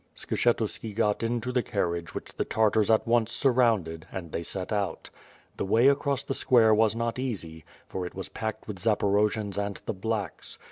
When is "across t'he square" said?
5.89-6.73